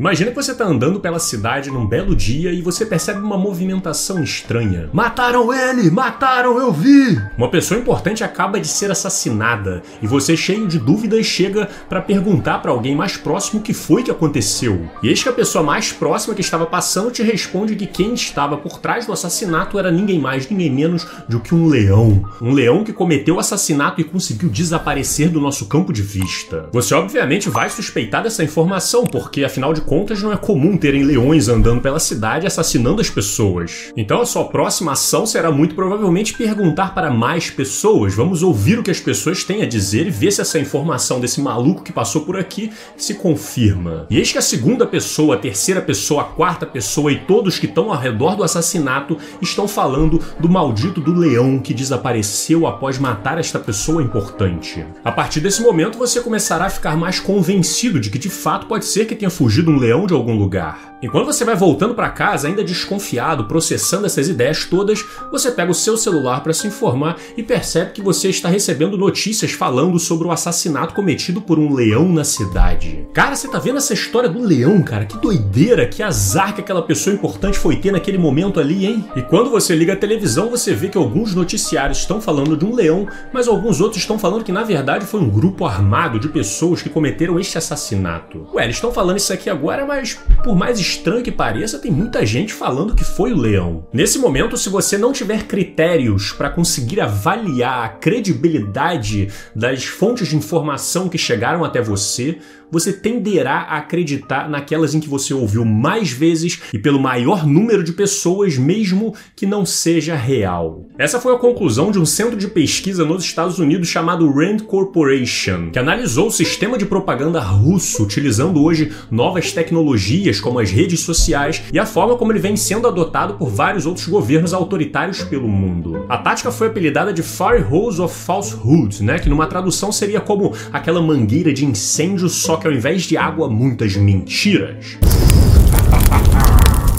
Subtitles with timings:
[0.00, 4.22] Imagina que você está andando pela cidade num belo dia e você percebe uma movimentação
[4.22, 4.88] estranha.
[4.94, 5.90] Mataram ele!
[5.90, 7.20] Mataram, eu vi!
[7.36, 12.60] Uma pessoa importante acaba de ser assassinada e você, cheio de dúvidas, chega para perguntar
[12.60, 14.88] para alguém mais próximo o que foi que aconteceu.
[15.02, 18.56] E eis que a pessoa mais próxima que estava passando te responde que quem estava
[18.56, 22.24] por trás do assassinato era ninguém mais, ninguém menos do que um leão.
[22.40, 26.70] Um leão que cometeu o assassinato e conseguiu desaparecer do nosso campo de vista.
[26.72, 31.48] Você, obviamente, vai suspeitar dessa informação, porque afinal de contas, não é comum terem leões
[31.48, 33.92] andando pela cidade assassinando as pessoas.
[33.96, 38.14] Então a sua próxima ação será muito provavelmente perguntar para mais pessoas.
[38.14, 41.40] Vamos ouvir o que as pessoas têm a dizer e ver se essa informação desse
[41.40, 44.06] maluco que passou por aqui se confirma.
[44.08, 47.66] E eis que a segunda pessoa, a terceira pessoa, a quarta pessoa e todos que
[47.66, 53.38] estão ao redor do assassinato estão falando do maldito do leão que desapareceu após matar
[53.38, 54.86] esta pessoa importante.
[55.04, 58.84] A partir desse momento você começará a ficar mais convencido de que de fato pode
[58.84, 60.90] ser que tenha fugido um leão de algum lugar.
[61.02, 65.74] Enquanto você vai voltando para casa, ainda desconfiado, processando essas ideias todas, você pega o
[65.74, 70.30] seu celular para se informar e percebe que você está recebendo notícias falando sobre o
[70.30, 73.08] assassinato cometido por um leão na cidade.
[73.14, 75.06] Cara, você tá vendo essa história do leão, cara?
[75.06, 79.04] Que doideira, que azar que aquela pessoa importante foi ter naquele momento ali, hein?
[79.16, 82.74] E quando você liga a televisão, você vê que alguns noticiários estão falando de um
[82.74, 86.82] leão, mas alguns outros estão falando que na verdade foi um grupo armado de pessoas
[86.82, 88.46] que cometeram este assassinato.
[88.52, 92.24] Ué, eles estão falando isso aqui agora, mas por mais estranho que pareça, tem muita
[92.24, 93.86] gente falando que foi o leão.
[93.92, 100.36] Nesse momento, se você não tiver critérios para conseguir avaliar a credibilidade das fontes de
[100.36, 102.38] informação que chegaram até você,
[102.70, 107.82] você tenderá a acreditar naquelas em que você ouviu mais vezes e pelo maior número
[107.82, 110.86] de pessoas, mesmo que não seja real.
[110.98, 115.70] Essa foi a conclusão de um centro de pesquisa nos Estados Unidos chamado Rand Corporation,
[115.70, 121.62] que analisou o sistema de propaganda russo utilizando hoje novas tecnologias como as redes sociais
[121.72, 126.04] e a forma como ele vem sendo adotado por vários outros governos autoritários pelo mundo.
[126.08, 130.52] A tática foi apelidada de Fire Hose of Falsehood, né, que numa tradução seria como
[130.72, 134.98] aquela mangueira de incêndio só que ao invés de água, muitas mentiras.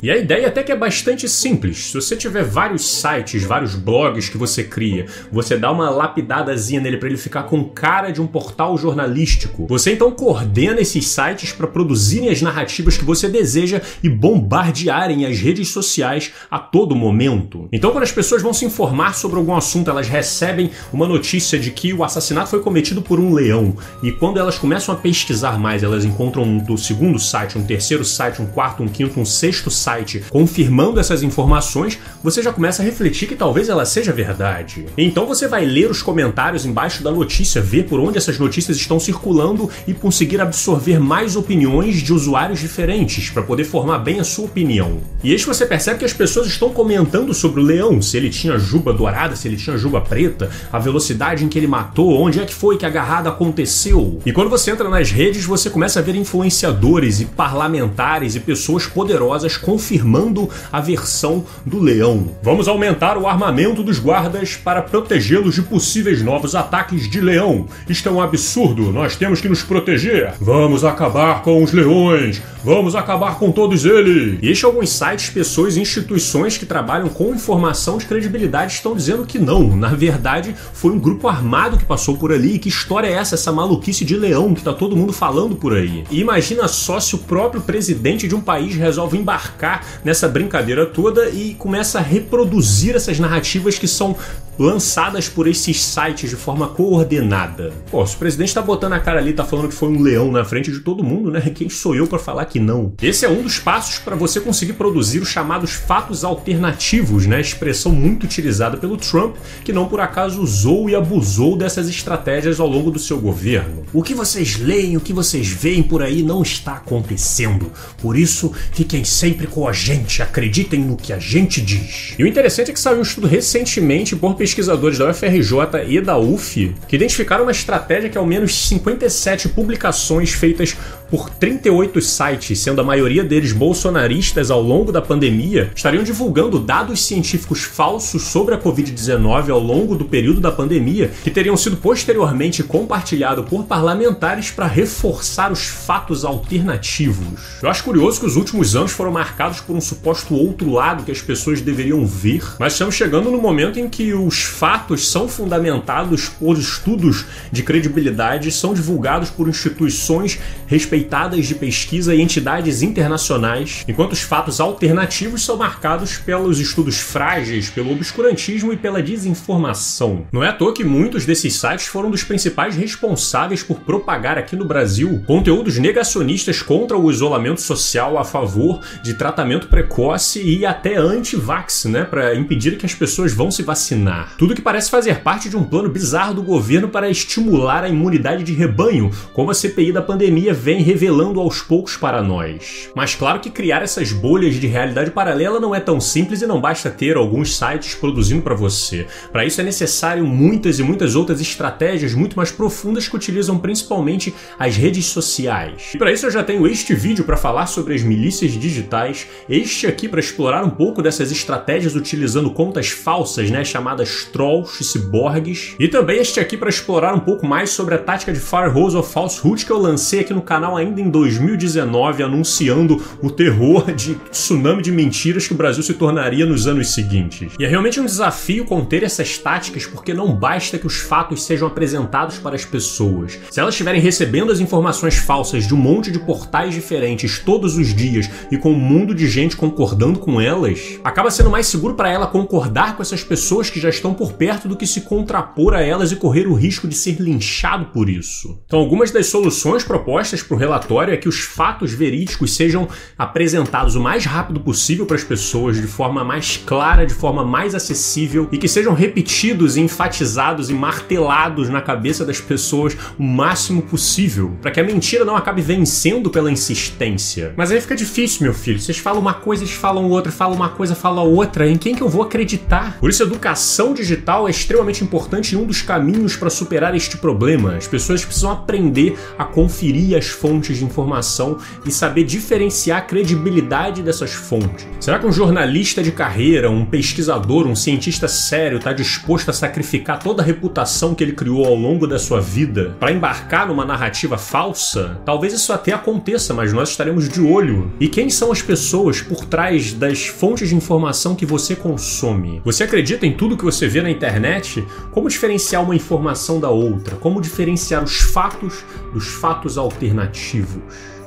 [0.00, 1.88] E a ideia até que é bastante simples.
[1.88, 6.98] Se você tiver vários sites, vários blogs que você cria, você dá uma lapidadazinha nele
[6.98, 9.66] para ele ficar com cara de um portal jornalístico.
[9.66, 15.40] Você então coordena esses sites para produzirem as narrativas que você deseja e bombardearem as
[15.40, 17.68] redes sociais a todo momento.
[17.72, 21.72] Então, quando as pessoas vão se informar sobre algum assunto, elas recebem uma notícia de
[21.72, 23.76] que o assassinato foi cometido por um leão.
[24.00, 28.40] E quando elas começam a pesquisar mais, elas encontram um segundo site, um terceiro site,
[28.40, 32.84] um quarto, um quinto, um sexto site site confirmando essas informações, você já começa a
[32.84, 34.86] refletir que talvez ela seja verdade.
[34.96, 39.00] Então você vai ler os comentários embaixo da notícia, ver por onde essas notícias estão
[39.00, 44.44] circulando e conseguir absorver mais opiniões de usuários diferentes para poder formar bem a sua
[44.44, 44.98] opinião.
[45.22, 48.58] E que você percebe que as pessoas estão comentando sobre o leão, se ele tinha
[48.58, 52.44] juba dourada, se ele tinha juba preta, a velocidade em que ele matou, onde é
[52.44, 54.20] que foi que a agarrada aconteceu.
[54.26, 58.86] E quando você entra nas redes, você começa a ver influenciadores e parlamentares e pessoas
[58.86, 62.32] poderosas com confirmando a versão do leão.
[62.42, 67.66] Vamos aumentar o armamento dos guardas para protegê-los de possíveis novos ataques de leão.
[67.88, 70.34] Isto é um absurdo, nós temos que nos proteger.
[70.40, 74.40] Vamos acabar com os leões, vamos acabar com todos eles.
[74.42, 79.24] E este alguns sites, pessoas e instituições que trabalham com informação de credibilidade estão dizendo
[79.24, 79.76] que não.
[79.76, 82.56] Na verdade, foi um grupo armado que passou por ali.
[82.56, 85.72] E que história é essa, essa maluquice de leão que tá todo mundo falando por
[85.72, 86.02] aí?
[86.10, 89.67] E imagina só se o próprio presidente de um país resolve embarcar
[90.04, 94.16] nessa brincadeira toda e começa a reproduzir essas narrativas que são
[94.58, 97.72] lançadas por esses sites de forma coordenada.
[97.90, 100.32] Pô, se o presidente tá botando a cara ali, tá falando que foi um leão
[100.32, 101.40] na frente de todo mundo, né?
[101.54, 102.92] Quem sou eu para falar que não?
[103.00, 107.40] Esse é um dos passos para você conseguir produzir os chamados fatos alternativos, né?
[107.40, 112.66] Expressão muito utilizada pelo Trump, que não por acaso usou e abusou dessas estratégias ao
[112.66, 113.84] longo do seu governo.
[113.92, 117.70] O que vocês leem, o que vocês veem por aí não está acontecendo.
[118.00, 122.14] Por isso, fiquem sempre com a gente, acreditem no que a gente diz.
[122.18, 126.16] E o interessante é que saiu um estudo recentemente por pesquisadores da UFRJ e da
[126.18, 130.76] UF que identificaram uma estratégia que ao menos 57 publicações feitas
[131.10, 137.04] por 38 sites, sendo a maioria deles bolsonaristas ao longo da pandemia, estariam divulgando dados
[137.04, 142.62] científicos falsos sobre a Covid-19 ao longo do período da pandemia, que teriam sido posteriormente
[142.62, 147.58] compartilhados por parlamentares para reforçar os fatos alternativos.
[147.62, 151.12] Eu acho curioso que os últimos anos foram marcados por um suposto outro lado que
[151.12, 156.28] as pessoas deveriam ver, mas estamos chegando no momento em que os fatos são fundamentados
[156.28, 160.97] por estudos de credibilidade, são divulgados por instituições respeitadas
[161.46, 167.92] de pesquisa e entidades internacionais, enquanto os fatos alternativos são marcados pelos estudos frágeis, pelo
[167.92, 170.26] obscurantismo e pela desinformação.
[170.32, 174.56] Não é à toa que muitos desses sites foram dos principais responsáveis por propagar aqui
[174.56, 180.96] no Brasil conteúdos negacionistas contra o isolamento social a favor de tratamento precoce e até
[180.96, 184.34] anti-vax, né, para impedir que as pessoas vão se vacinar.
[184.36, 188.44] Tudo que parece fazer parte de um plano bizarro do governo para estimular a imunidade
[188.44, 192.88] de rebanho, como a CPI da pandemia vem revelando aos poucos para nós.
[192.94, 196.62] Mas claro que criar essas bolhas de realidade paralela não é tão simples e não
[196.62, 199.06] basta ter alguns sites produzindo para você.
[199.30, 204.34] Para isso é necessário muitas e muitas outras estratégias muito mais profundas que utilizam principalmente
[204.58, 205.90] as redes sociais.
[205.94, 209.86] E para isso eu já tenho este vídeo para falar sobre as milícias digitais, este
[209.86, 215.74] aqui para explorar um pouco dessas estratégias utilizando contas falsas, né, chamadas trolls e ciborgues,
[215.78, 219.12] e também este aqui para explorar um pouco mais sobre a tática de Firehose of
[219.12, 224.82] Falsehood que eu lancei aqui no canal ainda em 2019, anunciando o terror de tsunami
[224.82, 227.52] de mentiras que o Brasil se tornaria nos anos seguintes.
[227.58, 231.68] E é realmente um desafio conter essas táticas porque não basta que os fatos sejam
[231.68, 233.38] apresentados para as pessoas.
[233.50, 237.94] Se elas estiverem recebendo as informações falsas de um monte de portais diferentes todos os
[237.94, 242.10] dias e com um mundo de gente concordando com elas, acaba sendo mais seguro para
[242.10, 245.82] ela concordar com essas pessoas que já estão por perto do que se contrapor a
[245.82, 248.60] elas e correr o risco de ser linchado por isso.
[248.66, 253.96] Então, algumas das soluções propostas para o relatório é que os fatos verídicos sejam apresentados
[253.96, 258.48] o mais rápido possível para as pessoas, de forma mais clara, de forma mais acessível
[258.52, 264.70] e que sejam repetidos, enfatizados e martelados na cabeça das pessoas o máximo possível, para
[264.70, 267.54] que a mentira não acabe vencendo pela insistência.
[267.56, 268.78] Mas aí fica difícil, meu filho.
[268.78, 271.68] Vocês falam uma coisa, eles falam outra, falam uma coisa, falam outra.
[271.68, 272.98] Em quem que eu vou acreditar?
[272.98, 277.76] Por isso, educação digital é extremamente importante e um dos caminhos para superar este problema.
[277.76, 284.02] As pessoas precisam aprender a conferir as fontes de informação e saber diferenciar a credibilidade
[284.02, 284.86] dessas fontes.
[285.00, 290.18] Será que um jornalista de carreira, um pesquisador, um cientista sério está disposto a sacrificar
[290.18, 294.36] toda a reputação que ele criou ao longo da sua vida para embarcar numa narrativa
[294.36, 295.20] falsa?
[295.24, 297.92] Talvez isso até aconteça, mas nós estaremos de olho.
[298.00, 302.60] E quem são as pessoas por trás das fontes de informação que você consome?
[302.64, 304.84] Você acredita em tudo que você vê na internet?
[305.12, 307.16] Como diferenciar uma informação da outra?
[307.16, 310.47] Como diferenciar os fatos dos fatos alternativos?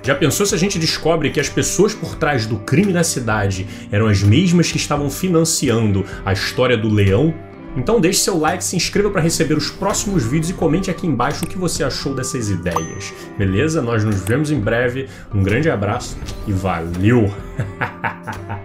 [0.04, 3.68] Já pensou se a gente descobre que as pessoas por trás do crime na cidade
[3.92, 7.34] eram as mesmas que estavam financiando a história do leão?
[7.78, 11.46] Então deixe seu like, se inscreva para receber os próximos vídeos e comente aqui embaixo
[11.46, 13.14] o que você achou dessas ideias.
[13.38, 13.82] Beleza?
[13.82, 15.08] Nós nos vemos em breve.
[15.34, 16.18] Um grande abraço
[16.48, 17.32] e valeu!